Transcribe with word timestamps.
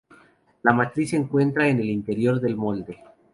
La 0.63 0.73
matriz 0.73 1.11
se 1.11 1.15
encuentra 1.17 1.67
en 1.69 1.79
el 1.79 1.91
interior 1.91 2.41
del 2.41 2.55
molde. 2.57 2.97